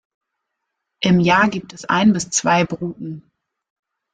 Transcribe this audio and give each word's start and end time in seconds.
Im 1.03 1.19
Jahr 1.19 1.47
gibt 1.47 1.73
es 1.73 1.85
ein 1.85 2.11
bis 2.11 2.31
zwei 2.31 2.65
Bruten. 2.65 3.29